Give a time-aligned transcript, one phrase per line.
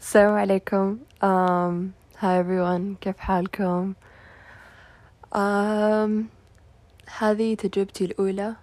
[0.00, 0.98] السلام عليكم.
[2.20, 3.94] hi everyone كيف حالكم؟
[5.34, 6.10] um,
[7.18, 8.56] هذه تجربتي الأولى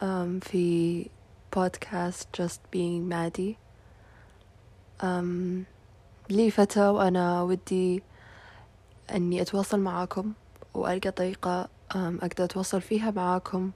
[0.00, 1.06] um, في
[1.56, 3.54] بودكاست just being Maddie.
[5.02, 5.64] um,
[6.30, 8.02] لي فترة وأنا ودي
[9.14, 10.32] أني أتواصل معاكم
[10.74, 13.70] وألقى طريقة um, أقدر أتواصل فيها معاكم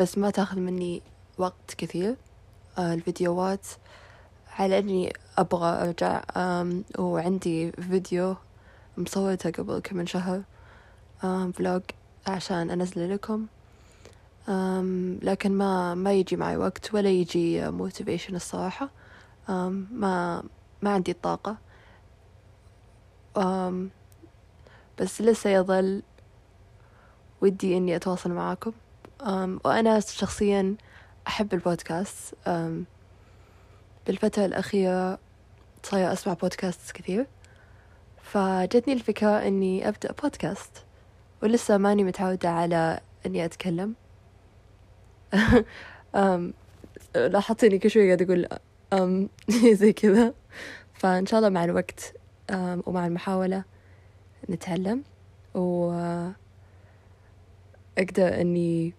[0.00, 1.02] بس ما تاخذ مني
[1.38, 2.16] وقت كثير.
[2.78, 3.66] آه، الفيديوهات
[4.58, 6.22] على أني أبغى أرجع
[6.98, 8.36] وعندي فيديو
[8.96, 10.42] مصورته قبل كم من شهر
[11.54, 11.82] vlog
[12.26, 13.46] عشان انزله لكم.
[15.22, 18.90] لكن ما ما يجي معي وقت ولا يجي motivation الصراحة.
[19.48, 20.42] ما
[20.82, 21.56] ما عندي الطاقة.
[25.00, 26.02] بس لسه يظل
[27.40, 28.72] ودي إني أتواصل معاكم.
[29.64, 30.76] وأنا شخصيا
[31.26, 32.34] أحب البودكاست.
[34.06, 35.18] بالفترة الأخيرة
[35.82, 37.26] صاير أسمع بودكاست كثير.
[38.22, 40.70] فجتني الفكرة إني أبدأ بودكاست
[41.42, 43.94] ولسه ماني متعودة على إني أتكلم.
[47.16, 48.48] لاحظت كل شوي قاعد أقول
[48.92, 49.28] أم
[49.80, 50.34] زي كذا.
[50.94, 52.14] فإن شاء الله مع الوقت
[52.86, 53.64] ومع المحاولة
[54.50, 55.04] نتعلم
[55.54, 55.92] و
[57.98, 58.94] أقدر إني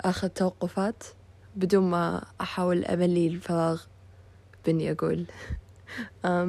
[0.00, 1.04] أخذ توقفات
[1.56, 3.82] بدون ما أحاول أملي الفراغ.
[4.68, 5.26] بإني أقول.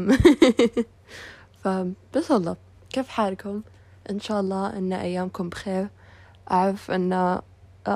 [1.62, 2.56] فبس والله
[2.90, 3.62] كيف حالكم؟
[4.10, 5.88] إن شاء الله أن أيامكم بخير.
[6.52, 7.42] أعرف أن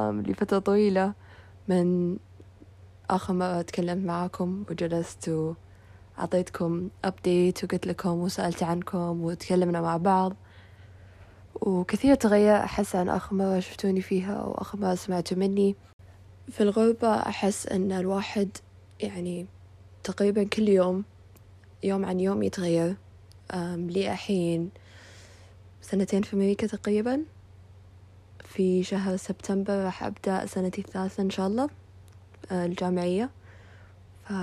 [0.02, 1.14] لفترة طويلة
[1.68, 2.18] من
[3.10, 5.56] آخر مرة تكلمت معاكم وجلست
[6.18, 10.34] وأعطيتكم أبديت وقلت لكم وسألت عنكم وتكلمنا مع بعض.
[11.56, 15.76] وكثير تغير أحس عن آخر مرة شفتوني فيها أو آخر مرة سمعتوا مني.
[16.52, 18.58] في الغربة أحس أن الواحد
[19.00, 19.48] يعني
[20.04, 21.04] تقريبا كل يوم
[21.84, 22.96] يوم عن يوم يتغير.
[23.76, 24.70] لي الحين
[25.82, 27.24] سنتين في أمريكا تقريبا.
[28.46, 31.70] في شهر سبتمبر راح أبدأ سنتي الثالثة إن شاء الله
[32.52, 33.30] آه، الجامعية.
[34.24, 34.34] ف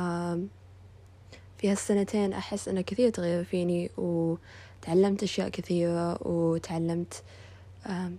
[1.59, 7.22] في هالسنتين أحس أنه كثير تغير فيني وتعلمت أشياء كثيرة وتعلمت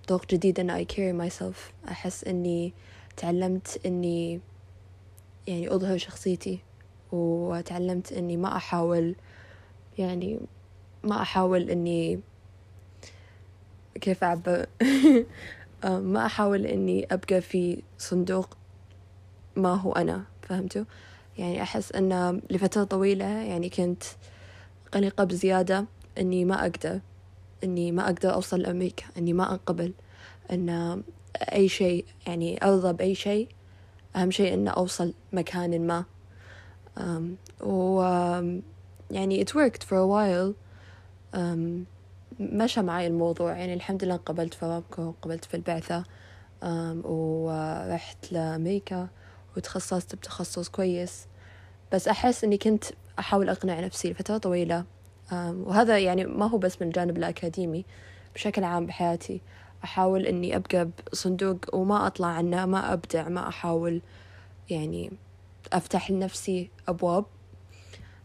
[0.07, 1.89] طرق جديدة أن I carry myself.
[1.91, 2.73] أحس أني
[3.17, 4.39] تعلمت إني
[5.47, 6.59] يعني أظهر شخصيتي.
[7.11, 9.15] وتعلمت إني ما أحاول
[9.97, 10.39] يعني
[11.03, 12.19] ما أحاول إني
[14.01, 14.65] كيف أعبر
[15.83, 18.57] ما أحاول إني أبقى في صندوق
[19.55, 20.83] ما هو أنا فهمتوا؟
[21.37, 24.03] يعني أحس أن لفترة طويلة يعني كنت
[24.93, 25.85] قلقة بزيادة
[26.17, 26.99] إني ما أقدر
[27.63, 29.93] إني ما أقدر أوصل لأمريكا إني ما أنقبل
[30.51, 31.03] إن
[31.35, 33.47] أي شيء يعني أرضى بأي شيء
[34.15, 36.05] أهم شيء إن أوصل مكان ما.
[36.97, 38.61] Um, و um,
[39.11, 40.53] يعني it worked for a while.
[41.33, 41.85] Um,
[42.39, 43.57] مشى معي الموضوع.
[43.57, 46.03] يعني الحمد لله قبلت في رامكو قبلت في البعثة.
[46.61, 49.07] Um, ورحت لأمريكا
[49.57, 51.27] وتخصصت بتخصص كويس.
[51.93, 52.83] بس أحس إني كنت
[53.19, 54.83] أحاول أقنع نفسي لفترة طويلة.
[55.29, 57.85] Um, وهذا يعني ما هو بس من الجانب الأكاديمي.
[58.35, 59.41] بشكل عام بحياتي.
[59.83, 64.01] أحاول إني أبقى بصندوق وما أطلع عنه ما أبدع ما أحاول
[64.69, 65.11] يعني
[65.73, 67.25] أفتح لنفسي أبواب.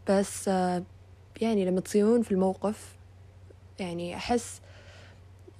[0.09, 0.49] بس
[1.41, 2.97] يعني لما تصيرون في الموقف
[3.79, 4.61] يعني أحس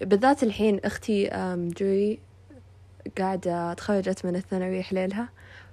[0.01, 1.31] بالذات الحين أختي
[1.79, 2.19] جوري
[3.19, 5.29] قاعدة تخرجت من الثانوية حليلها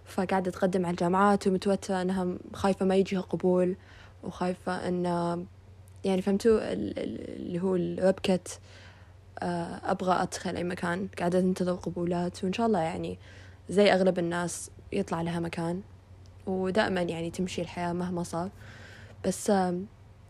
[0.05, 3.75] فقاعدة تقدم على الجامعات ومتوترة أنها خايفة ما يجيها قبول
[4.23, 5.05] وخايفة أن
[6.03, 7.75] يعني فهمتوا؟ اللي هو
[8.07, 8.39] ربكة
[9.39, 13.19] آه، أبغى أدخل أي مكان قاعدة أنتظر قبولات وإن شاء الله يعني
[13.69, 15.81] زي أغلب الناس يطلع لها مكان.
[16.47, 18.49] ودائما يعني تمشي الحياة مهما صار.
[19.25, 19.51] بس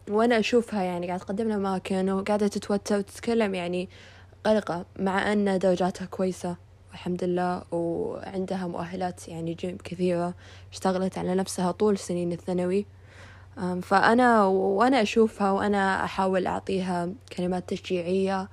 [0.09, 3.89] وأنا أشوفها يعني قاعدة تقدم لها أماكن وقاعدة تتوتر وتتكلم يعني
[4.45, 6.55] قلقة مع أن درجاتها كويسة
[6.93, 10.33] الحمد لله وعندها مؤهلات يعني جيم كثيرة
[10.71, 12.85] اشتغلت على نفسها طول سنين الثانوي.
[13.81, 18.49] فأنا وأنا أشوفها وأنا أحاول أعطيها كلمات تشجيعية.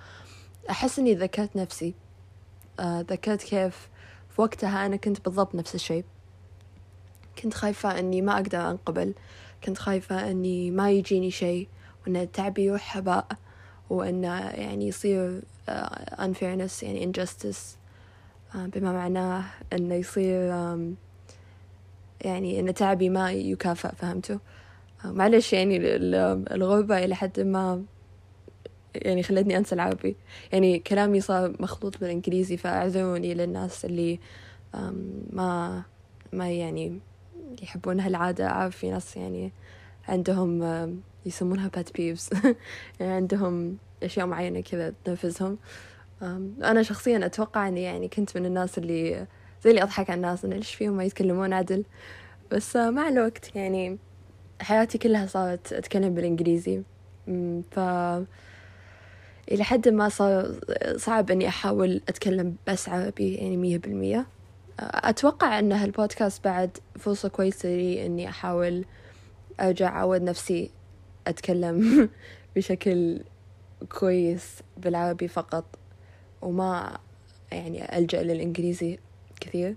[0.71, 1.95] أحس إني ذكرت نفسي.
[2.81, 3.89] آه ذكرت كيف
[4.29, 6.05] في وقتها أنا كنت بالضبط نفس الشيء.
[7.43, 9.15] كنت خايفة إني ما أقدر أنقبل.
[9.65, 11.69] كنت خايفة إني ما يجيني شيء
[12.03, 13.27] وإن تعبي يروح هباء
[13.91, 15.73] وإن يعني يصير uh,
[16.19, 17.77] unfairness يعني injustice
[18.53, 20.41] uh, بما معناه إنه يصير
[22.21, 24.39] يعني إن تعبي ما يكافئ فهمتوا؟
[25.03, 25.77] uh, معلش يعني
[26.55, 27.83] الغربة إلى حد ما
[28.95, 30.17] يعني خلتني أنسى العربي.
[30.53, 34.19] يعني كلامي صار مخلوط بالإنجليزي فأعذروني للناس اللي
[35.33, 35.83] ما
[36.33, 37.01] ما يعني
[37.63, 39.53] يحبون هالعادة في ناس يعني
[40.09, 40.63] عندهم
[41.27, 42.31] يسمونها بات بيبس
[43.01, 45.59] يعني عندهم أشياء معينة كذا تنفذهم
[46.63, 49.27] أنا شخصيا أتوقع أني يعني كنت من الناس اللي
[49.65, 51.85] زي اللي أضحك على الناس أنا ليش فيهم ما يتكلمون عدل.
[52.53, 53.99] بس مع الوقت يعني
[54.61, 56.83] حياتي كلها صارت أتكلم بالإنجليزي.
[57.71, 57.79] ف
[59.51, 60.61] إلى حد ما صار
[60.97, 64.27] صعب إني أحاول أتكلم بس عربي يعني مية بالمية.
[64.81, 68.85] أتوقع أن هالبودكاست بعد فرصة كويسة لي إني أحاول
[69.61, 70.71] أرجع أعود نفسي
[71.27, 72.09] أتكلم
[72.57, 73.23] بشكل
[73.89, 75.65] كويس بالعربي فقط
[76.43, 76.99] وما
[77.53, 78.99] يعني ألجأ للإنجليزي
[79.41, 79.77] كثير.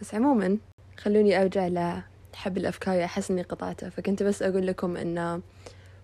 [0.00, 0.58] بس عموما
[0.98, 5.40] خلوني أرجع لحب الأفكار أحس إني قطعته فكنت بس أقول لكم إنه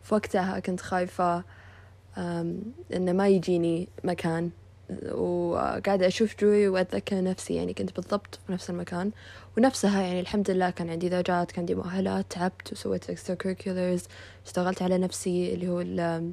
[0.02, 1.44] في وقتها كنت خايفة
[2.94, 4.50] إنه ما يجيني مكان.
[5.12, 9.10] وقاعدة أشوف جوي وأتذكر نفسي يعني كنت بالضبط في نفس المكان.
[9.58, 14.02] ونفسها يعني الحمد لله كان عندي درجات كان عندي مؤهلات تعبت وسويت extra curriculars
[14.46, 16.32] اشتغلت على نفسي اللي هو ال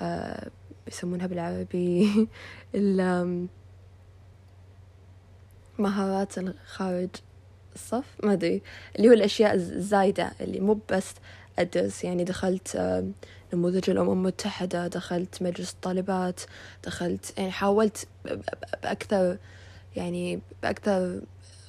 [0.00, 0.50] آه
[0.88, 2.10] يسمونها بالعربي
[2.74, 3.48] ال
[5.78, 7.08] مهارات الخارج
[7.74, 8.62] الصف ما أدري
[8.96, 11.14] اللي هو الأشياء الزايدة اللي مو بس
[11.58, 12.76] أدرس يعني دخلت
[13.54, 16.40] نموذج الأمم المتحدة دخلت مجلس الطالبات
[16.84, 18.08] دخلت يعني حاولت
[18.82, 19.36] بأكثر
[19.96, 21.20] يعني بأكثر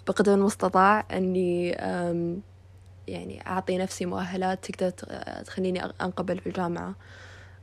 [0.08, 1.70] بقدر المستطاع أني
[3.08, 4.90] يعني أعطي نفسي مؤهلات تقدر
[5.46, 6.96] تخليني أنقبل في الجامعة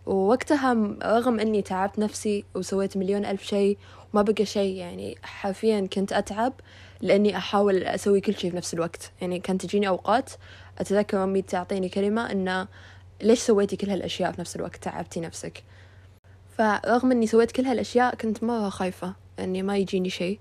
[0.06, 3.78] ووقتها رغم أني تعبت نفسي وسويت مليون ألف شيء
[4.12, 6.52] وما بقى شيء يعني حرفيا كنت أتعب
[7.00, 9.12] لأني أحاول أسوي كل شيء في نفس الوقت.
[9.20, 10.30] يعني كانت تجيني أوقات
[10.78, 12.68] أتذكر أمي تعطيني كلمة إنه
[13.22, 15.62] ليش سويتي كل هالأشياء في نفس الوقت؟ تعبتي نفسك.
[16.58, 20.38] فرغم إني سويت كل هالأشياء كنت مرة خايفة إني ما يجيني شيء.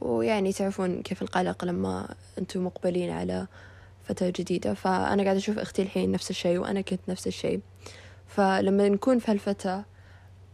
[0.00, 3.46] ويعني تعرفون كيف القلق لما أنتم مقبلين على
[4.04, 4.74] فترة جديدة.
[4.74, 7.60] فأنا قاعدة أشوف أختي الحين نفس الشيء وأنا كنت نفس الشيء.
[8.26, 9.84] فلما نكون في هالفترة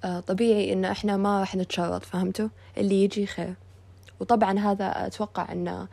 [0.04, 2.48] آه، طبيعي إن إحنا ما راح نتشرط فهمتوا؟
[2.78, 3.54] اللي يجي خير.
[4.20, 5.86] وطبعا هذا أتوقع أن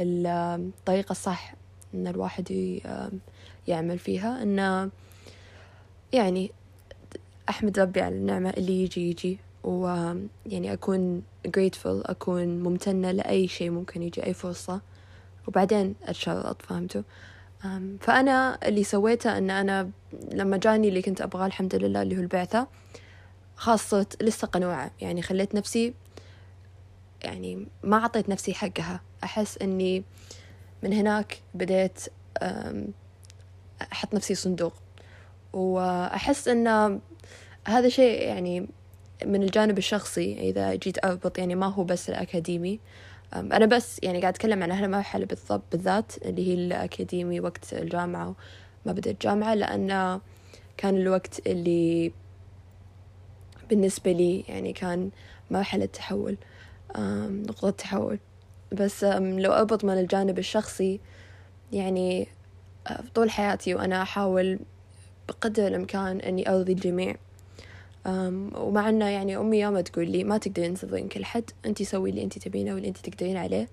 [0.00, 1.54] الطريقة الصح
[1.94, 2.78] إن الواحد
[3.68, 4.42] يعمل فيها.
[4.42, 4.90] إنه
[6.12, 6.50] يعني
[7.48, 9.38] أحمد ربي على النعمة اللي يجي يجي.
[9.64, 14.80] ويعني أكون grateful أكون ممتنة لأي شيء ممكن يجي أي فرصة.
[15.48, 17.02] وبعدين أتشرط فهمتوا؟
[18.00, 19.90] فأنا اللي سويته أن أنا
[20.32, 22.66] لما جاني اللي كنت أبغاه الحمد لله اللي هو البعثة
[23.56, 24.90] خاصة لسه قنوعة.
[25.00, 25.94] يعني خليت نفسي
[27.22, 29.00] يعني ما أعطيت نفسي حقها.
[29.24, 30.04] أحس أني
[30.82, 32.00] من هناك بديت
[33.92, 34.72] أحط نفسي صندوق.
[35.52, 37.00] وأحس أن
[37.66, 38.68] هذا شيء يعني
[39.26, 42.80] من الجانب الشخصي إذا جيت أربط يعني ما هو بس الأكاديمي.
[43.34, 48.34] أنا بس يعني قاعد أتكلم عن هالمرحلة بالضبط بالذات اللي هي الأكاديمي وقت الجامعة
[48.86, 50.20] ما بدأت جامعة لأن
[50.76, 52.12] كان الوقت اللي
[53.70, 55.10] بالنسبة لي يعني كان
[55.50, 56.36] مرحلة تحول
[57.28, 58.18] نقطة تحول
[58.72, 61.00] بس لو أربط من الجانب الشخصي
[61.72, 62.28] يعني
[63.14, 64.58] طول حياتي وأنا أحاول
[65.28, 67.16] بقدر الإمكان إني أرضي الجميع.
[68.06, 72.22] ومع أنه يعني أمي يوم تقول لي ما تقدرين ترضين كل حد أنتي سوي اللي
[72.22, 73.68] أنتي تبينه واللي أنتي تقدرين عليه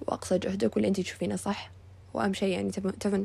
[0.00, 1.70] وأقصى جهدك واللي أنتي تشوفينه صح.
[2.14, 3.24] وأهم شيء يعني تفن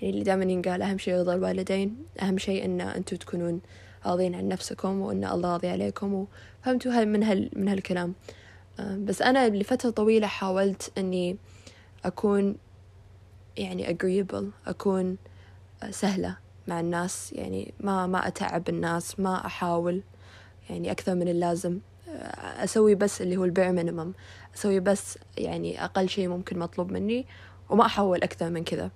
[0.00, 3.60] يعني اللي دائما ينقال أهم شيء رضا الوالدين أهم شيء أن أنتوا تكونون
[4.06, 6.26] راضين عن نفسكم وأن الله راضي عليكم.
[6.62, 8.14] وفهمتوا من هال من هالكلام.
[8.98, 11.36] بس أنا لفترة طويلة حاولت أني
[12.04, 12.56] أكون
[13.56, 15.16] يعني agreeable أكون
[15.90, 16.36] سهلة
[16.68, 20.02] مع الناس يعني ما ما أتعب الناس ما أحاول
[20.70, 21.78] يعني أكثر من اللازم.
[22.38, 24.12] أسوي بس اللي هو البير مينيمم
[24.54, 27.26] أسوي بس يعني أقل شيء ممكن مطلوب مني
[27.70, 28.90] وما أحاول أكثر من كذا.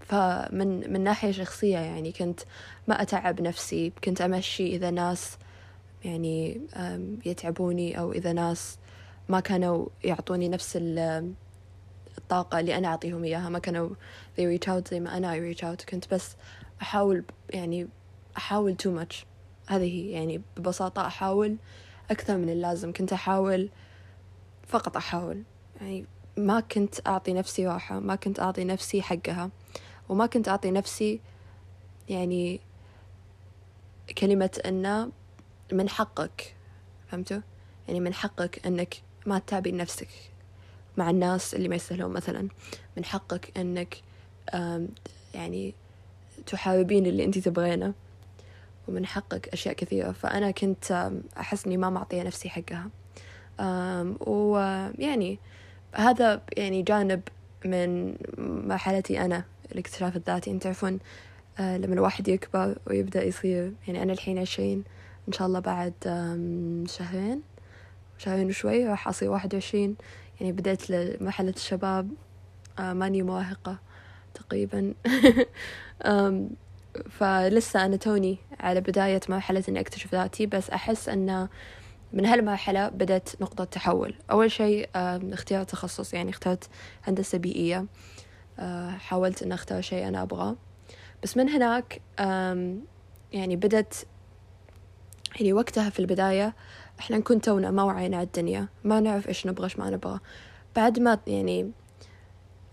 [0.00, 2.40] فمن من ناحية شخصية يعني كنت
[2.88, 5.38] ما أتعب نفسي كنت أمشي إذا ناس
[6.04, 6.60] يعني
[7.26, 8.78] يتعبوني أو إذا ناس
[9.28, 10.78] ما كانوا يعطوني نفس
[12.18, 13.88] الطاقة اللي أنا أعطيهم إياها ما كانوا
[14.38, 15.84] they reach out زي ما أنا I reach out.
[15.90, 16.36] كنت بس
[16.82, 17.88] أحاول يعني
[18.36, 19.24] أحاول too much.
[19.66, 21.56] هذه هي يعني ببساطة أحاول
[22.10, 22.92] أكثر من اللازم.
[22.92, 23.70] كنت أحاول
[24.66, 25.42] فقط أحاول.
[25.80, 29.50] يعني ما كنت أعطي نفسي راحة ما كنت أعطي نفسي حقها
[30.08, 31.20] وما كنت أعطي نفسي
[32.08, 32.60] يعني
[34.18, 35.10] كلمة أنه
[35.72, 36.54] من حقك
[37.08, 37.40] فهمتوا؟
[37.88, 38.94] يعني من حقك أنك
[39.26, 40.08] ما تتابعين نفسك
[40.96, 42.48] مع الناس اللي ما يستاهلون مثلا.
[42.96, 44.02] من حقك أنك
[45.34, 45.74] يعني
[46.46, 47.94] تحاربين اللي أنت تبغينه.
[48.88, 50.12] ومن حقك أشياء كثيرة.
[50.12, 52.90] فأنا كنت أحس إني ما معطية نفسي حقها.
[54.20, 55.38] ويعني
[55.94, 57.20] هذا يعني جانب
[57.64, 60.50] من مرحلتي أنا الاكتشاف الذاتي.
[60.50, 60.98] يعني تعرفون
[61.58, 64.84] آه لما الواحد يكبر ويبدأ يصير يعني أنا الحين عشرين
[65.28, 65.94] إن شاء الله بعد
[66.88, 67.42] شهرين
[68.18, 69.96] شهرين وشوي راح أصير واحد وعشرين.
[70.40, 72.10] يعني بديت لمرحلة الشباب
[72.78, 73.78] آه ماني مراهقة
[74.34, 74.94] تقريبا.
[77.10, 81.48] فلسه أنا توني على بداية مرحلة إني أكتشف ذاتي بس أحس أن
[82.12, 84.14] من هالمرحلة بدأت نقطة تحول.
[84.30, 86.68] أول شيء اختيار تخصص يعني اخترت
[87.04, 87.86] هندسة بيئية.
[88.58, 90.56] آه، حاولت أن أختار شيء أنا أبغاه.
[91.22, 92.00] بس من هناك
[93.32, 94.06] يعني بدت
[95.38, 96.54] يعني وقتها في البداية
[97.00, 100.20] إحنا نكون تونا ما وعينا الدنيا ما نعرف إيش نبغى إيش ما نبغى.
[100.76, 101.70] بعد ما يعني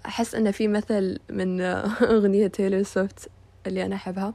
[0.05, 1.61] أحس أن في مثل من
[2.15, 3.29] أغنية تايلور سويفت
[3.67, 4.33] اللي أنا أحبها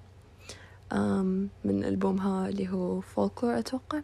[1.65, 4.01] من ألبومها اللي هو فولكلور أتوقع.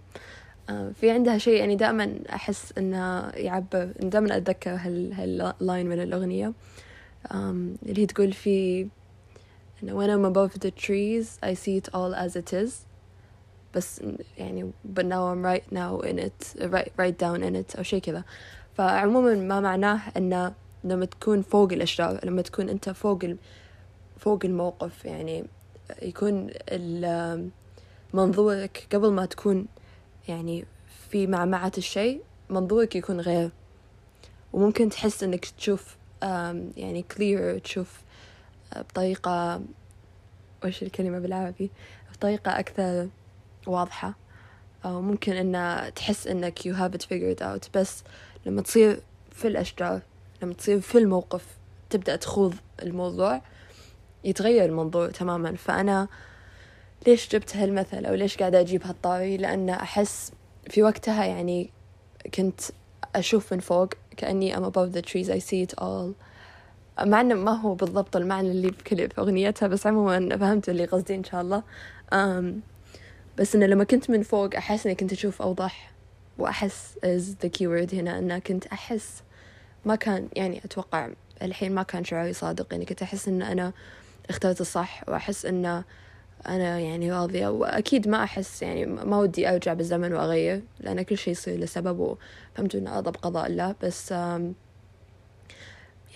[0.95, 6.53] في عندها شيء يعني دائما أحس إنه يعبر دائما أتذكر هال هال line من الأغنية.
[7.33, 8.89] اللي هي تقول في
[9.83, 12.87] when I'm above the trees I see it all as it is.
[13.77, 14.03] بس
[14.39, 18.01] يعني but now I'm right now in it right, right down in it أو شيء
[18.01, 18.25] كذا.
[18.75, 20.55] فعموما ما معناه إنه
[20.85, 23.19] لما تكون فوق الأشجار لما تكون أنت فوق
[24.19, 25.45] فوق الموقف يعني
[26.03, 26.51] يكون
[28.15, 29.67] منظورك قبل ما تكون
[30.29, 30.65] يعني
[31.11, 33.51] في معمعة الشيء منظورك يكون غير.
[34.53, 35.97] وممكن تحس إنك تشوف
[36.77, 38.01] يعني clear تشوف
[38.77, 39.61] بطريقة
[40.65, 41.71] وش الكلمة بالعربي؟
[42.13, 43.09] بطريقة أكثر
[43.69, 44.15] واضحة.
[44.85, 47.69] أو ممكن إن تحس إنك you have it figured out.
[47.75, 48.03] بس
[48.47, 49.01] لما تصير
[49.33, 50.01] في الأشجار
[50.43, 51.45] لما تصير في الموقف
[51.91, 53.43] تبدأ تخوض الموضوع
[54.25, 55.57] يتغير المنظور تماما.
[55.57, 56.09] فأنا
[57.07, 60.33] ليش جبت هالمثل؟ أو ليش قاعدة أجيب هالطاري؟ لأن أحس
[60.71, 61.71] في وقتها يعني
[62.35, 62.61] كنت
[63.15, 65.29] أشوف من فوق كأني I'm above the trees.
[65.31, 66.15] I see it all.
[67.01, 71.25] مع إنه ما هو بالضبط المعنى اللي في أغنيتها بس عموما فهمت اللي قصدي إن
[71.25, 71.63] شاء الله.
[73.39, 75.93] بس إنه لما كنت من فوق أحس إني كنت أشوف أوضح
[76.39, 79.23] وأحس is the keyword هنا إنه كنت أحس
[79.85, 81.09] ما كان يعني أتوقع
[81.43, 82.67] الحين ما كان شعوري صادق.
[82.73, 83.73] يعني كنت أحس إن أنا
[84.31, 85.85] اخترت الصح وأحس إنه
[86.47, 87.49] أنا يعني راضية.
[87.49, 92.75] وأكيد ما أحس يعني ما ودي أرجع بالزمن وأغير لأن كل شيء يصير لسبب وفهمت
[92.75, 94.11] إنه أرضى بقضاء الله بس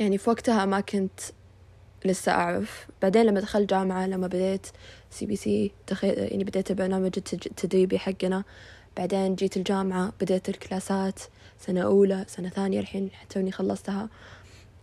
[0.01, 1.21] يعني في وقتها ما كنت
[2.05, 2.89] لسه أعرف.
[3.03, 4.67] بعدين لما دخلت جامعة لما بديت
[5.11, 8.45] CPC يعني بديت البرنامج التدريبي حقنا.
[8.97, 11.21] بعدين جيت الجامعة بديت الكلاسات
[11.59, 14.09] سنة أولى سنة ثانية الحين توني خلصتها.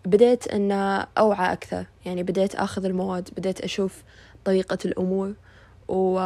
[0.06, 0.72] بديت أن
[1.18, 4.04] أوعى أكثر يعني بديت أخذ المواد بديت أشوف
[4.46, 5.34] طريقة الأمور.
[5.88, 6.20] و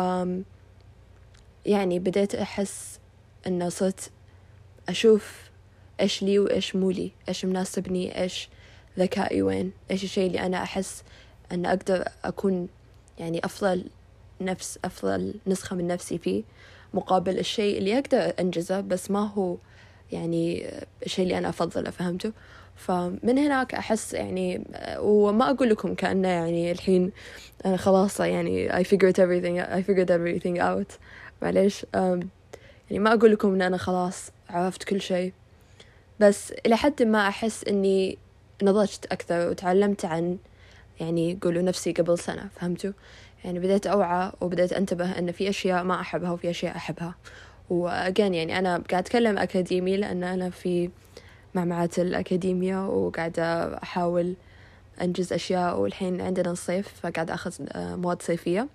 [1.65, 2.99] يعني بديت أحس
[3.47, 4.11] أن صرت
[4.89, 5.49] أشوف
[5.99, 8.49] إيش لي وإيش مو لي إيش مناسبني إيش
[8.99, 11.03] ذكائي وين إيش الشيء اللي أنا أحس
[11.51, 12.67] أن أقدر أكون
[13.21, 13.85] يعني أفضل
[14.41, 16.43] نفس أفضل نسخة من نفسي فيه
[16.93, 19.57] مقابل الشيء اللي أقدر أنجزه بس ما هو
[20.11, 20.69] يعني
[21.05, 22.31] الشيء اللي أنا أفضله فهمته
[22.75, 24.63] فمن هناك أحس يعني
[24.99, 27.11] وما أقول لكم كأنه يعني الحين
[27.65, 30.99] أنا خلاص يعني I figured everything I figured everything out.
[31.41, 32.29] معليش؟ يعني
[32.99, 35.33] ما أقول لكم إن أنا خلاص عرفت كل شيء.
[36.19, 38.17] بس إلى حد ما أحس إني
[38.63, 40.37] نضجت أكثر وتعلمت عن
[41.01, 42.91] يعني قولوا نفسي قبل سنة فهمتوا؟
[43.43, 47.15] يعني بديت أوعى وبديت أنتبه أن في أشياء ما أحبها وفي أشياء أحبها.
[47.69, 50.89] وأجان يعني أنا قاعد أتكلم أكاديمي لأن أنا في
[51.55, 54.35] معمعة الأكاديمية وقاعدة أحاول
[55.01, 58.67] أنجز أشياء والحين عندنا الصيف فقاعدة أخذ مواد صيفية.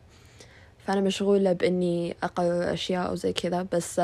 [0.87, 4.00] فأنا مشغولة بإني أقرر أشياء وزي كذا بس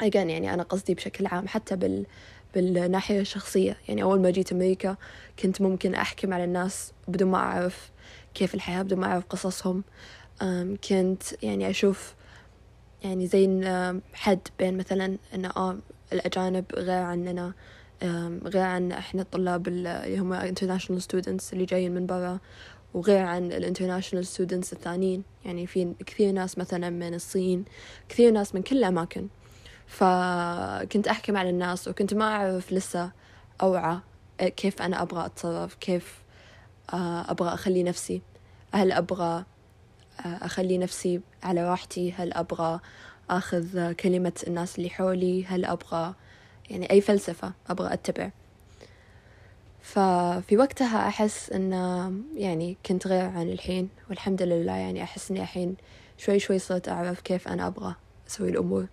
[0.00, 2.06] أجان يعني أنا قصدي بشكل عام حتى بال
[2.54, 3.76] بالناحية الشخصية.
[3.88, 4.96] يعني أول ما جيت أمريكا
[5.38, 7.90] كنت ممكن أحكم على الناس بدون ما أعرف
[8.34, 9.84] كيف الحياة بدون ما أعرف قصصهم.
[10.88, 12.14] كنت يعني أشوف
[13.04, 13.60] يعني زي
[14.14, 15.78] حد بين مثلا إنه آه
[16.12, 17.52] الأجانب غير عننا
[18.44, 22.38] غير عن إحنا الطلاب اللي هم international students اللي جايين من برا
[22.94, 25.22] وغير عن ال international students الثانيين.
[25.44, 27.64] يعني في كثير ناس مثلا من الصين
[28.08, 29.28] كثير ناس من كل الأماكن.
[29.88, 33.10] فكنت أحكم على الناس وكنت ما أعرف لسه
[33.62, 33.98] أوعى
[34.40, 36.22] كيف أنا أبغى أتصرف كيف
[36.92, 38.22] آه، أبغى أخلي نفسي
[38.74, 39.44] هل أبغى
[40.26, 42.80] آه، أخلي نفسي على راحتي هل أبغى
[43.30, 46.14] أخذ كلمة الناس اللي حولي هل أبغى
[46.70, 48.30] يعني أي فلسفة أبغى أتبع.
[49.82, 51.72] ففي وقتها أحس أن
[52.36, 55.76] يعني كنت غير عن الحين والحمد لله يعني أحس أني الحين
[56.18, 57.94] شوي شوي صرت أعرف كيف أنا أبغى
[58.28, 58.86] أسوي الأمور.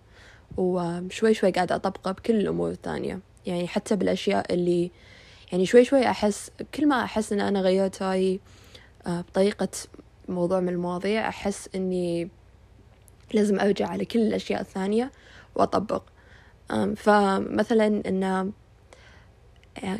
[0.56, 3.20] وشوي شوي قاعدة أطبقه بكل الأمور الثانية.
[3.46, 4.90] يعني حتى بالأشياء اللي
[5.52, 8.40] يعني شوي شوي أحس كل ما أحس إن أنا غيرت رأيي
[9.06, 9.68] آه، بطريقة
[10.28, 12.28] موضوع من المواضيع أحس إني
[13.34, 15.12] لازم أرجع على كل الأشياء الثانية
[15.54, 16.02] وأطبق.
[16.96, 18.52] فمثلا إن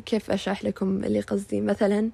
[0.07, 2.11] كيف أشرح لكم اللي قصدي؟ مثلا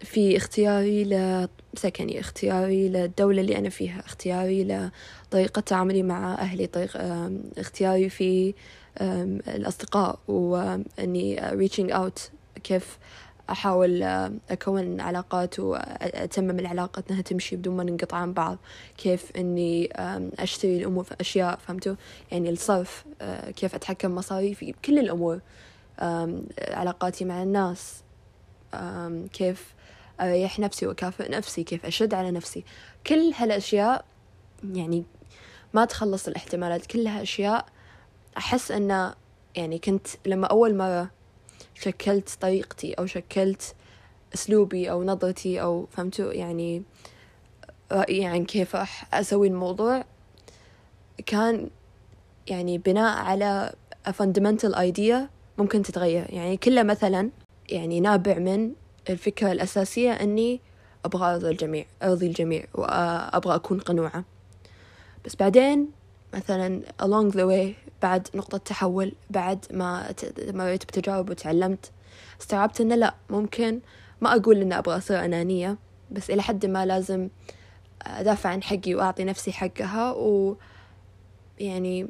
[0.00, 4.90] في اختياري لسكني اختياري للدولة اللي أنا فيها اختياري
[5.30, 8.54] لطريقة تعاملي مع أهلي طريقة اختياري في
[9.48, 12.20] الأصدقاء وأني reaching out
[12.64, 12.98] كيف
[13.50, 14.02] أحاول
[14.50, 18.58] أكون علاقات وأتمم العلاقة أنها تمشي بدون ما ننقطع عن بعض.
[18.98, 19.90] كيف أني
[20.38, 21.94] أشتري الأمور في أشياء فهمتوا؟
[22.32, 23.04] يعني الصرف
[23.56, 25.40] كيف أتحكم مصاريفي بكل الأمور
[26.58, 28.02] علاقاتي مع الناس
[29.32, 29.74] كيف
[30.20, 32.64] أريح نفسي وأكافئ نفسي كيف أشد على نفسي.
[33.06, 34.04] كل هالأشياء
[34.74, 35.04] يعني
[35.74, 37.66] ما تخلص الاحتمالات كلها أشياء.
[38.36, 39.14] أحس أن
[39.56, 41.10] يعني كنت لما أول مرة
[41.74, 43.74] شكلت طريقتي أو شكلت
[44.34, 46.82] أسلوبي أو نظرتي أو فهمتوا يعني
[47.92, 50.04] رأيي عن كيف راح أسوي الموضوع
[51.26, 51.70] كان
[52.46, 53.72] يعني بناء على
[54.08, 55.16] a fundamental idea
[55.58, 56.26] ممكن تتغير.
[56.28, 57.30] يعني كله مثلا
[57.68, 58.72] يعني نابع من
[59.10, 60.60] الفكرة الأساسية أني
[61.04, 64.24] أبغى أرضي الجميع أرضي الجميع وأبغى أكون قنوعة.
[65.24, 65.90] بس بعدين
[66.34, 71.90] مثلا along the way بعد نقطة تحول بعد ما مريت بتجارب وتعلمت
[72.40, 73.80] استوعبت إنه لأ ممكن
[74.20, 75.78] ما أقول إن أبغى أصير أنانية
[76.10, 77.28] بس إلى حد ما لازم
[78.02, 80.56] أدافع عن حقي وأعطي نفسي حقها و
[81.58, 82.08] يعني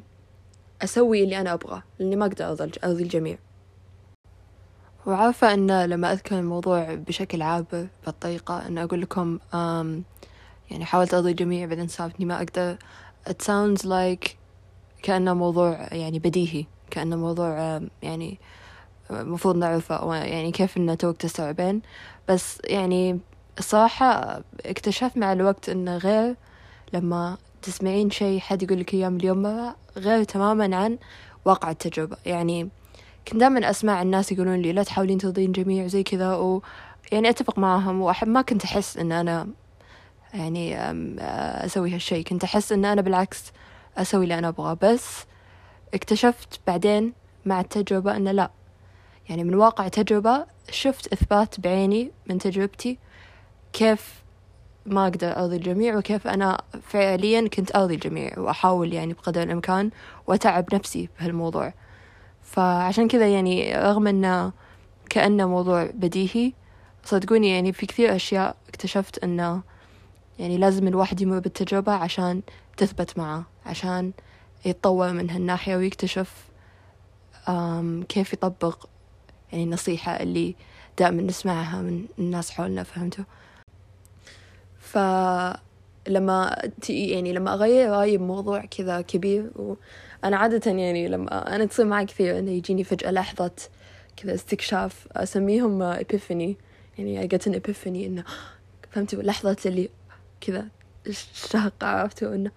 [0.81, 3.37] أسوي اللي أنا أبغاه لأني ما أقدر أرضي الجميع
[5.05, 9.39] وعارفة أن لما أذكر الموضوع بشكل عابر بالطريقة أن أقول لكم
[10.71, 12.77] يعني حاولت أرضي الجميع بعدين صارت إني ما أقدر.
[13.29, 14.29] It sounds like
[15.03, 18.39] كأنه موضوع يعني بديهي كأنه موضوع يعني
[19.11, 21.81] المفروض نعرفه يعني كيف إنه توك تستوعبين.
[22.29, 23.19] بس يعني
[23.59, 26.35] الصراحة اكتشفت مع الوقت إنه غير
[26.93, 30.97] لما تسمعين شيء حد يقول لك إياه مليون مرة غير تماما عن
[31.45, 32.17] واقع التجربة.
[32.25, 32.69] يعني
[33.27, 36.61] كنت دائما أسمع الناس يقولون لي لا تحاولين ترضين جميع وزي كذا و
[37.11, 39.47] يعني أتفق معهم وأحب ما كنت أحس إن أنا
[40.33, 40.77] يعني
[41.65, 43.51] أسوي هالشي كنت أحس إن أنا بالعكس
[43.97, 44.77] أسوي اللي أنا أبغاه.
[44.81, 45.25] بس
[45.93, 47.13] اكتشفت بعدين
[47.45, 48.51] مع التجربة إنه لا.
[49.29, 52.97] يعني من واقع تجربة شفت إثبات بعيني من تجربتي
[53.73, 54.21] كيف
[54.85, 59.89] ما أقدر أرضي الجميع وكيف أنا فعليا كنت أرضي الجميع وأحاول يعني بقدر الإمكان
[60.27, 61.73] وأتعب نفسي بهالموضوع.
[62.41, 64.51] فعشان كذا يعني رغم أنه
[65.09, 66.53] كأنه موضوع بديهي
[67.03, 69.61] صدقوني يعني في كثير أشياء اكتشفت أنه
[70.39, 72.41] يعني لازم الواحد يمر بالتجربة عشان
[72.77, 74.11] تثبت معه عشان
[74.65, 76.51] يتطور من هالناحية ويكتشف
[78.09, 78.85] كيف يطبق
[79.51, 80.55] يعني النصيحة اللي
[80.99, 83.25] دائما نسمعها من الناس حولنا فهمتوا؟
[84.79, 92.05] فلما يعني لما أغير رأيي بموضوع كذا كبير وأنا عادة يعني لما أنا تصير معي
[92.05, 93.51] كثير إنه يجيني فجأة لحظة
[94.17, 96.57] كذا استكشاف أسميهم إبيفاني
[96.97, 98.23] يعني I get an epiphany إنه
[98.91, 99.89] فهمتوا؟ لحظة اللي
[100.41, 100.67] كذا
[101.07, 102.51] الشهق عرفتوا إنه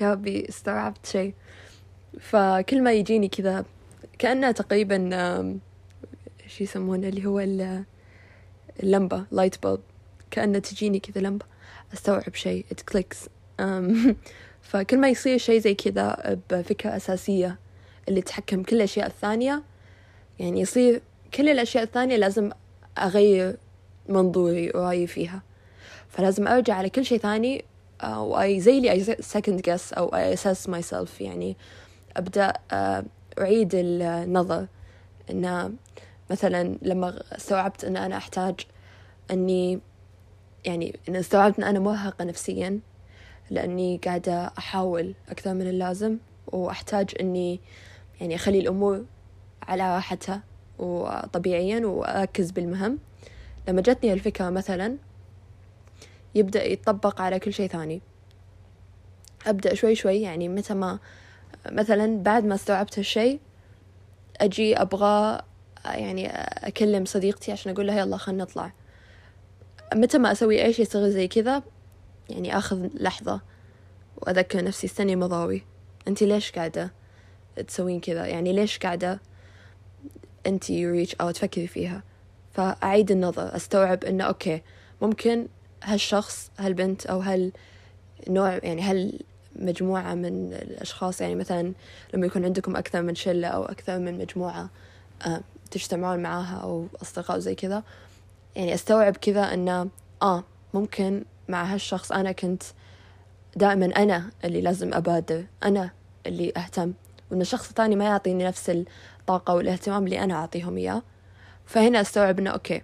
[0.00, 1.34] يا ربي استوعبت شيء.
[2.20, 3.64] فكل ما يجيني كذا
[4.18, 4.98] كأنه تقريبا
[6.46, 7.40] شو يسمونه اللي هو
[8.82, 9.80] اللمبة لايت بولب
[10.30, 11.46] كأنه تجيني كذا لمبة.
[11.94, 13.28] أستوعب شيء it clicks.
[14.70, 17.58] فكل ما يصير شيء زي كذا بفكرة أساسية
[18.08, 19.62] اللي تحكم كل الأشياء الثانية
[20.38, 21.00] يعني يصير
[21.34, 22.50] كل الأشياء الثانية لازم
[22.98, 23.56] أغير
[24.08, 25.42] منظوري ورأيي فيها.
[26.10, 27.64] فلازم أرجع على كل شيء ثاني
[28.04, 31.56] وأي زي لي أي second guess أو أي assess myself يعني.
[32.16, 32.52] أبدأ
[33.38, 34.66] أعيد النظر.
[35.30, 35.74] إن
[36.30, 38.54] مثلا لما استوعبت إن أنا أحتاج
[39.30, 39.80] أني
[40.64, 42.80] يعني إن استوعبت إن أنا مرهقة نفسيا
[43.50, 47.60] لأني قاعدة أحاول أكثر من اللازم وأحتاج إني
[48.20, 49.04] يعني أخلي الأمور
[49.62, 50.42] على راحتها
[50.78, 52.98] وطبيعيا وأركز بالمهم.
[53.68, 54.96] لما جتني الفكرة مثلا
[56.34, 58.02] يبدأ يتطبق على كل شيء ثاني.
[59.46, 60.98] أبدأ شوي شوي يعني متى ما
[61.70, 63.40] مثلا بعد ما استوعبت هالشيء
[64.36, 65.42] أجي أبغى
[65.84, 66.28] يعني
[66.68, 68.72] أكلم صديقتي عشان أقول لها يلا خلنا نطلع.
[69.94, 71.62] متى ما أسوي أي شيء صغير زي كذا
[72.28, 73.40] يعني أخذ لحظة
[74.16, 75.62] وأذكر نفسي استني مضاوي.
[76.08, 76.92] أنتي ليش قاعدة
[77.68, 79.20] تسوين كذا؟ يعني ليش قاعدة
[80.46, 82.02] أنتي ريتش أو تفكري فيها؟
[82.52, 84.62] فأعيد النظر أستوعب إنه أوكي
[85.02, 85.48] ممكن
[85.82, 89.20] هالشخص هالبنت أو هالنوع يعني هال
[89.56, 91.72] مجموعة من الأشخاص يعني مثلا
[92.14, 94.70] لما يكون عندكم أكثر من شلة أو أكثر من مجموعة
[95.26, 95.40] آه،
[95.70, 97.82] تجتمعون معاها أو أصدقاء زي كذا
[98.56, 99.88] يعني أستوعب كذا أنه
[100.22, 102.62] آه ممكن مع هالشخص أنا كنت
[103.56, 105.90] دائما أنا اللي لازم أبادر أنا
[106.26, 106.92] اللي أهتم
[107.30, 111.02] وإن الشخص الثاني ما يعطيني نفس الطاقة والاهتمام اللي أنا أعطيهم إياه.
[111.66, 112.82] فهنا أستوعب إنه okay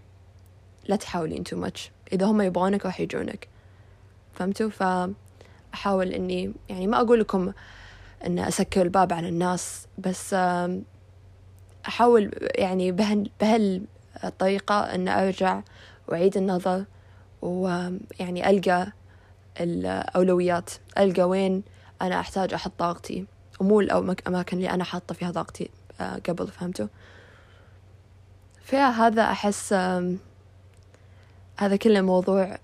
[0.89, 3.49] لا تحاولين too much إذا هم يبغونك راح يجونك.
[4.35, 7.53] فهمتوا؟ فأحاول إني يعني ما أقول لكم
[8.27, 10.35] إن أسكر الباب على الناس بس
[11.89, 15.61] أحاول يعني بهال بهالطريقة إن أرجع
[16.09, 16.85] وأعيد النظر
[17.43, 18.93] ويعني ألقى
[19.61, 20.71] الأولويات.
[20.99, 21.63] ألقى وين
[22.03, 23.27] أنا أحتاج أحط طاقتي.
[23.61, 25.71] ومو الأماكن اللي أنا حاطة فيها طاقتي
[26.01, 26.87] آه، قبل فهمتوا؟
[28.63, 29.73] فهذا أحس
[31.59, 32.59] هذا كله موضوع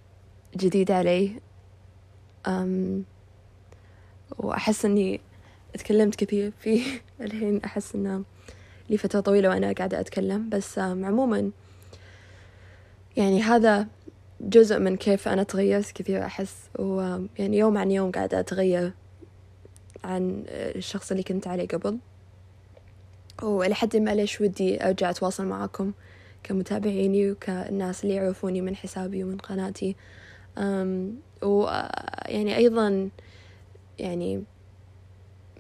[0.57, 1.41] جديد علي.
[4.39, 5.21] وأحس أني
[5.75, 6.85] تكلمت كثير فيه
[7.21, 7.61] الحين.
[7.65, 8.25] أحس أنه
[8.91, 10.49] لي فترة طويلة وأنا قاعدة أتكلم.
[10.49, 11.51] بس عموما
[13.17, 13.87] يعني هذا
[14.41, 16.57] جزء من كيف أنا تغيرت كثير أحس.
[16.79, 18.93] ويعني يوم عن يوم قاعدة أتغير
[20.05, 21.99] عن الشخص اللي كنت عليه قبل.
[23.43, 25.93] ولحد ما ليش ودي أرجع أتواصل معاكم.
[26.45, 29.97] كمتابعيني وكالناس اللي يعرفوني من حسابي ومن قناتي.
[31.43, 33.11] ويعني أيضا
[33.99, 34.45] يعني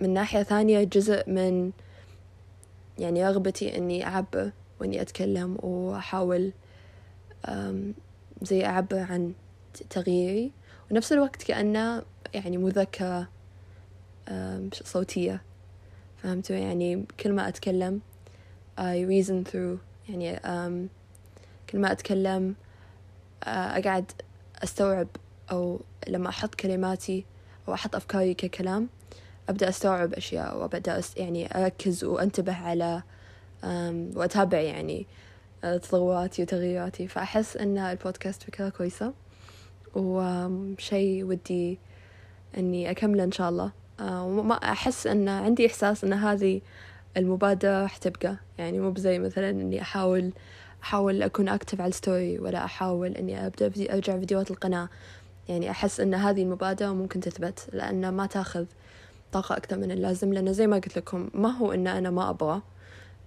[0.01, 1.71] من ناحية ثانية جزء من
[2.99, 6.53] يعني رغبتي إني أعبر وإني أتكلم وأحاول
[8.42, 9.33] زي أعبر عن
[9.90, 10.53] تغييري.
[10.90, 12.03] ونفس الوقت كأنه
[12.35, 13.29] يعني مذكرة
[14.73, 15.42] صوتية.
[16.16, 18.01] فهمتوا؟ يعني كل ما أتكلم
[18.79, 20.41] I reason through يعني
[21.71, 22.55] كل ما أتكلم
[23.43, 24.12] أقعد
[24.65, 25.09] أستوعب
[25.51, 27.25] أو لما أحط كلماتي
[27.69, 28.88] أو أحط أفكاري ككلام
[29.49, 33.03] أبدأ أستوعب أشياء وأبدأ يعني أركز وأنتبه على
[34.17, 35.07] وأتابع يعني
[35.62, 37.09] تطوراتي وتغييراتي.
[37.09, 39.12] فأحس أن البودكاست فكرة كويسة
[39.95, 41.79] وشي ودي
[42.59, 43.73] أني أكمله إن شاء الله.
[44.01, 46.61] وما أحس أن عندي إحساس أن هذه
[47.16, 48.37] المبادرة راح تبقى.
[48.59, 50.33] يعني مو بزي مثلا إني أحاول
[50.83, 54.88] أحاول أكون أكتف على الستوري ولا أحاول إني أبدأ فيديو أرجع فيديوهات القناة.
[55.48, 58.64] يعني أحس أن هذه المبادرة ممكن تثبت لأن ما تاخذ
[59.33, 60.33] طاقة أكثر من اللازم.
[60.33, 62.62] لأن زي ما قلت لكم ما هو إن أنا ما أبغى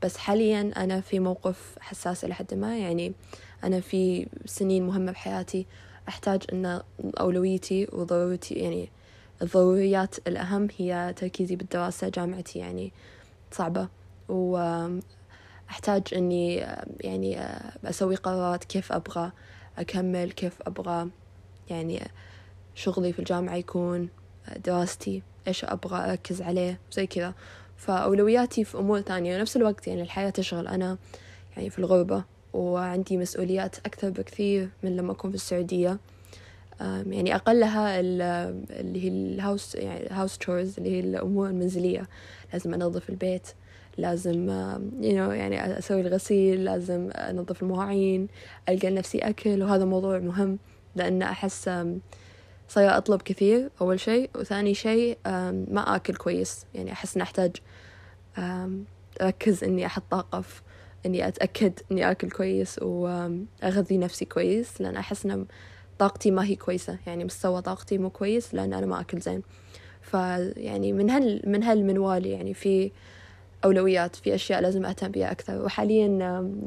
[0.03, 2.77] بس حاليا أنا في موقف حساس إلى حد ما.
[2.77, 3.13] يعني
[3.63, 5.65] أنا في سنين مهمة بحياتي
[6.09, 6.81] أحتاج أن
[7.19, 8.89] أولويتي وضرورتي يعني
[9.41, 12.59] الضروريات الأهم هي تركيزي بالدراسة جامعتي.
[12.59, 12.91] يعني
[13.55, 13.87] صعبة.
[14.29, 16.55] وأحتاج أني
[16.99, 17.39] يعني
[17.85, 19.31] أسوي قرارات كيف أبغى
[19.77, 21.09] أكمل كيف أبغى
[21.69, 22.07] يعني
[22.75, 24.09] شغلي في الجامعة يكون
[24.65, 27.33] دراستي إيش أبغى أركز عليه زي كذا.
[27.77, 30.67] فأولوياتي في أمور ثانية ونفس الوقت يعني الحياة تشغل.
[30.67, 30.97] أنا
[31.57, 35.97] يعني في الغربة وعندي مسؤوليات أكثر بكثير من لما أكون في السعودية.
[36.81, 42.07] يعني أقلها اللي هي الهاوس يعني هاوس تشورز اللي هي الأمور المنزلية.
[42.53, 43.47] لازم أنظف البيت
[43.97, 44.47] لازم
[45.01, 48.27] you know يعني أسوي الغسيل لازم أنظف المواعين
[48.69, 50.59] ألقى لنفسي أكل وهذا موضوع مهم
[50.95, 51.69] لأن أحس
[52.67, 55.17] صايرة أطلب كثير أول شيء وثاني شيء
[55.71, 56.65] ما أكل كويس.
[56.73, 57.51] يعني أحس إني أحتاج
[59.21, 60.61] أركز إني أحط طاقة في
[61.05, 65.45] إني أتأكد إني أكل كويس وأغذي نفسي كويس لأن أحس إن
[65.99, 69.41] طاقتي ما هي كويسة يعني مستوى طاقتي مو كويس لأن أنا ما أكل زين.
[70.01, 72.91] فيعني من هال من هالمنوال يعني في
[73.65, 75.61] أولويات في أشياء لازم أهتم بها أكثر.
[75.61, 76.07] وحاليا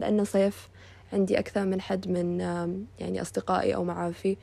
[0.00, 0.68] لأن صيف
[1.12, 2.40] عندي أكثر من حد من
[2.98, 4.36] يعني أصدقائي أو معارفي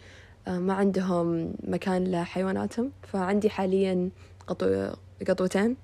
[0.48, 2.92] ما عندهم مكان لحيواناتهم.
[3.04, 4.10] فعندي حاليا
[4.48, 4.90] قطو
[5.28, 5.78] قطوتين.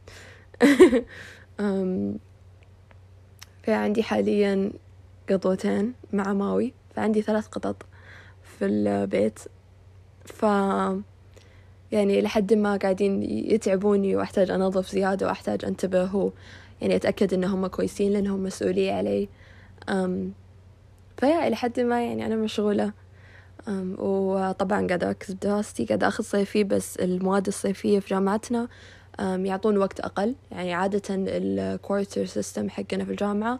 [3.64, 4.72] فعندي حاليا
[5.30, 6.74] قطوتين مع ماوي.
[6.96, 7.86] فعندي ثلاث قطط.
[8.62, 9.40] في البيت.
[10.26, 10.44] ف
[11.92, 16.32] يعني لحد ما قاعدين يتعبوني وأحتاج أنظف زيادة وأحتاج أنتبه و
[16.82, 19.30] يعني أتأكد إنهم كويسين لأنهم مسؤولية علي.
[19.90, 20.34] أم
[21.18, 22.92] ف يعني إلى حد ما يعني أنا مشغولة.
[23.68, 28.68] أم وطبعا قاعدة أركز بدراستي قاعدة أخذ صيفي بس المواد الصيفية في جامعتنا
[29.20, 30.36] يعطون وقت أقل.
[30.52, 33.60] يعني عادة ال quarter system حقنا في الجامعة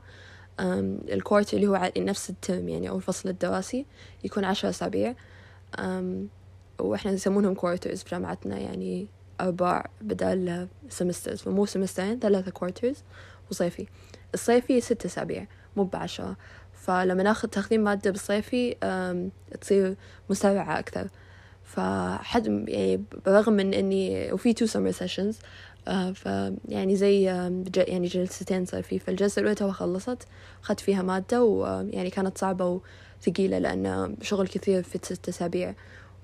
[0.62, 3.86] ال quarter اللي هو نفس الترم يعني أو الفصل الدراسي
[4.24, 5.16] يكون عشر أسابيع.
[6.80, 9.08] وإحنا نسمونهم quarters في جامعتنا يعني
[9.42, 13.04] أرباع بدل semesters فمو سمسترين ثلاثة quarters
[13.52, 13.88] وصيفي.
[14.34, 16.38] الصيفي ست أسابيع مو بعشرة.
[16.74, 18.76] فلما ناخذ تاخذين مادة بالصيفي
[19.62, 19.96] تصير
[20.30, 21.08] مسرعة أكثر.
[21.64, 25.40] فحد يعني برغم من إني وفي two summer sessions
[25.86, 26.26] ف
[26.70, 27.24] يعني زي
[27.78, 30.28] يعني جلستين صار في فالجلسة الأولى توها خلصت
[30.64, 32.82] أخذت فيها مادة ويعني كانت صعبة
[33.22, 35.74] وثقيلة لأن شغل كثير في ست أسابيع.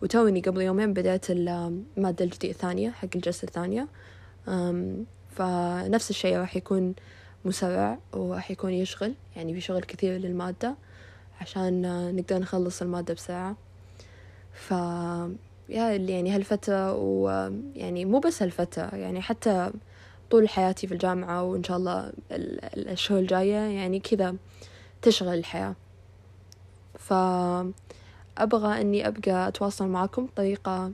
[0.02, 3.88] وتوني قبل يومين بدأت المادة الجديدة الثانية حق الجلسة الثانية.
[5.36, 6.96] فنفس الشيء راح يكون
[7.46, 10.76] مسرع وراح يكون يشغل يعني في شغل كثير للمادة
[11.42, 11.82] عشان
[12.16, 13.56] نقدر نخلص المادة بسرعة
[14.54, 14.74] ف
[15.70, 19.72] يعني هالفترة ويعني مو بس هالفترة يعني حتى
[20.32, 22.14] طول حياتي في الجامعة وإن شاء الله
[22.78, 24.36] الأشهر الجاية يعني كذا
[25.02, 25.76] تشغل الحياة.
[27.00, 30.92] فأبغى أني أبقى أتواصل معكم بطريقة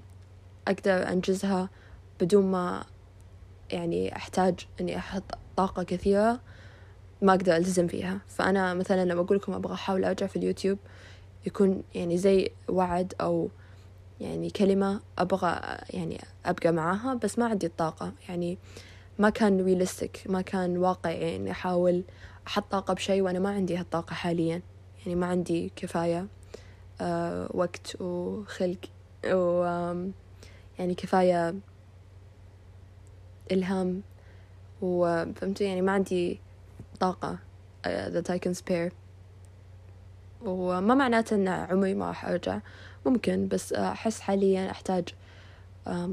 [0.67, 1.69] أقدر أنجزها
[2.21, 2.83] بدون ما
[3.71, 5.23] يعني أحتاج أني أحط
[5.57, 6.39] طاقة كثيرة
[7.21, 8.19] ما أقدر ألتزم فيها.
[8.27, 10.77] فأنا مثلا لما أقول لكم أبغى أحاول أرجع في اليوتيوب
[11.45, 13.49] يكون يعني زي وعد أو
[14.23, 18.11] يعني كلمة أبغى يعني أبقى معاها بس ما عندي الطاقة.
[18.29, 18.57] يعني
[19.19, 22.03] ما كان ريالستيك ما كان واقعي يعني أحاول
[22.47, 24.61] أحط طاقة بشيء وأنا ما عندي هالطاقة حاليا.
[25.01, 26.27] يعني ما عندي كفاية
[27.01, 28.79] أه وقت وخلق
[29.25, 29.63] و
[30.79, 31.55] يعني كفاية
[33.51, 34.01] إلهام
[34.81, 36.39] وفهمت يعني ما عندي
[36.99, 37.37] طاقة
[37.85, 38.91] uh, that I can spare.
[40.45, 42.59] وما معناته أن عمري ما راح أرجع.
[43.05, 45.09] ممكن بس أحس حاليا أحتاج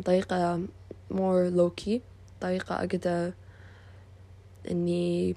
[0.05, 0.67] طريقة
[1.13, 2.01] more low key
[2.41, 3.33] طريقة أقدر
[4.71, 5.37] إني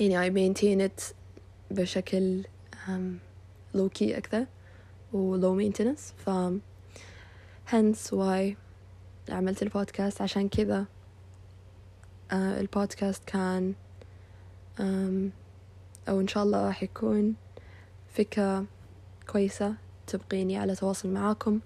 [0.00, 1.14] يعني I maintain it
[1.70, 2.42] بشكل
[3.74, 4.46] low key أكثر
[5.12, 6.12] و low maintenance.
[6.16, 6.30] ف
[7.70, 8.56] hence why
[9.30, 10.22] عملت البودكاست.
[10.22, 10.86] عشان كذا
[12.32, 13.74] آه البودكاست كان
[16.08, 17.34] أو إن شاء الله راح يكون
[18.14, 18.64] فكرة
[19.26, 19.74] كويسة
[20.08, 21.60] تبقيني على تواصل معاكم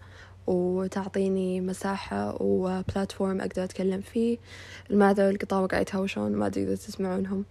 [0.46, 4.38] وتعطيني مساحة وبلاتفورم أقدر أتكلم فيه.
[4.90, 7.44] المعذرة القطاوة قاعد يتهاوشون؟ ما أدري إذا تسمعونهم.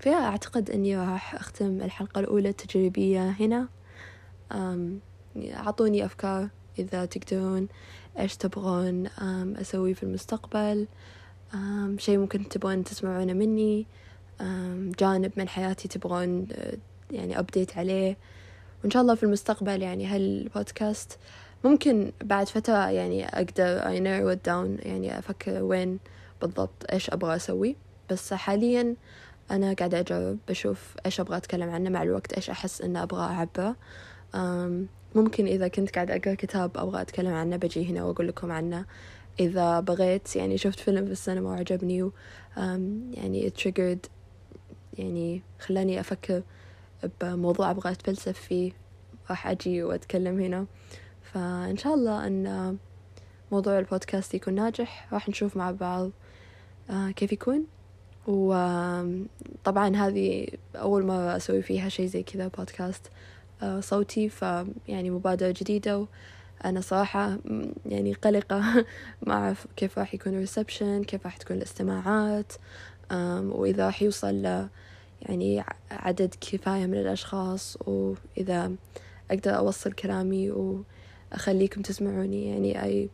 [0.00, 3.68] فيها أعتقد أني راح أختم الحلقة الأولى التجريبية هنا.
[5.36, 7.68] أعطوني أفكار إذا تقدرون
[8.18, 9.06] إيش تبغون
[9.56, 10.86] أسوي في المستقبل.
[11.96, 13.86] شيء ممكن تبغون تسمعونه مني.
[14.98, 16.46] جانب من حياتي تبغون
[17.10, 18.16] يعني أبديت عليه.
[18.84, 21.18] وإن شاء الله في المستقبل يعني هالبودكاست
[21.64, 25.98] ممكن بعد فترة يعني أقدر I narrow it down يعني أفكر وين
[26.42, 27.76] بالضبط إيش أبغى أسوي.
[28.10, 28.96] بس حاليا
[29.50, 33.76] أنا قاعدة أجرب بشوف إيش أبغى أتكلم عنه مع الوقت إيش أحس إنه أبغى أعبره
[35.14, 38.84] ممكن إذا كنت قاعدة أقرأ كتاب أبغى أتكلم عنه بجي هنا وأقول لكم عنه.
[39.40, 42.12] إذا بغيت يعني شفت فيلم في السينما وعجبني و
[43.12, 44.08] يعني triggered
[44.98, 46.42] يعني خلاني أفكر
[47.20, 48.72] بموضوع أبغى أتفلسف فيه
[49.30, 50.66] راح أجي وأتكلم هنا.
[51.22, 52.76] فإن شاء الله أن
[53.52, 55.08] موضوع البودكاست يكون ناجح.
[55.12, 56.10] راح نشوف مع بعض
[57.16, 57.66] كيف يكون.
[58.26, 63.02] وطبعا هذه أول مرة أسوي فيها شيء زي كذا بودكاست
[63.80, 64.28] صوتي.
[64.28, 66.06] فيعني مبادرة جديدة.
[66.64, 67.38] أنا صراحة
[67.86, 68.84] يعني قلقة.
[69.26, 72.52] ما أعرف كيف راح يكون الريسبشن كيف راح تكون الاستماعات.
[73.12, 74.66] وإذا راح يوصل
[75.24, 78.72] يعني عدد كفاية من الأشخاص وإذا
[79.30, 83.08] أقدر أوصل كلامي وأخليكم تسمعوني يعني I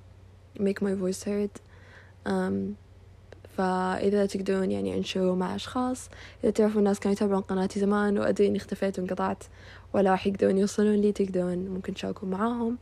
[0.60, 1.60] make my voice heard.
[2.26, 2.74] um,
[3.56, 6.08] فإذا تقدرون يعني أنشروا مع أشخاص
[6.44, 9.44] إذا تعرفوا الناس كانوا يتابعون قناتي زمان وأدري إني اختفيت وانقطعت
[9.94, 12.78] ولا راح يقدرون يوصلون لي تقدرون ممكن تشاركوا معاهم.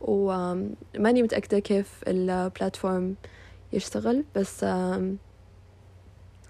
[0.00, 3.14] وماني متأكدة كيف ال platform
[3.72, 4.64] يشتغل بس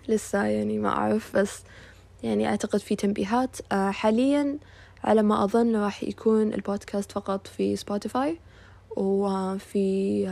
[0.09, 1.62] لسه يعني ما أعرف بس
[2.23, 3.57] يعني أعتقد في تنبيهات.
[3.73, 4.59] آه، حاليا
[5.05, 8.41] على ما أظن راح يكون البودكاست فقط في سبوتيفاي
[8.97, 10.29] وفي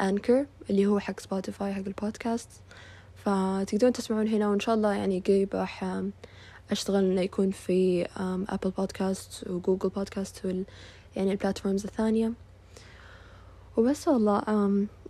[0.00, 2.50] Anchor آه، اللي هو حق سبوتيفاي حق البودكاست.
[3.14, 6.02] فتقدرون تسمعون هنا وإن شاء الله يعني قريب راح
[6.70, 8.06] أشتغل إنه يكون في
[8.48, 10.64] Apple Podcasts و Google Podcasts وال
[11.16, 12.32] يعني ال platforms الثانية.
[13.76, 14.42] وبس والله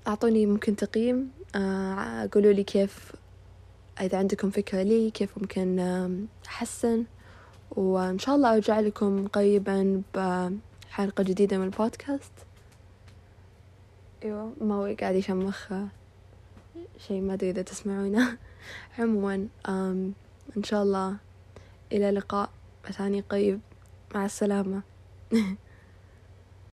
[0.06, 3.12] أعطوني ممكن تقييم آه، قولوا لي كيف
[4.00, 5.78] إذا عندكم فكرة لي كيف ممكن
[6.46, 7.04] أحسن.
[7.70, 12.32] وإن شاء الله أرجع لكم قريبا بحلقة جديدة من البودكاست.
[14.24, 15.72] أيوة ما هو قاعد يشمخ
[16.98, 18.38] شيء ما أدري إذا تسمعونه.
[18.98, 19.48] عموما
[20.56, 21.16] إن شاء الله
[21.92, 22.50] إلى لقاء
[22.92, 23.60] ثاني قريب.
[24.14, 24.82] مع السلامة.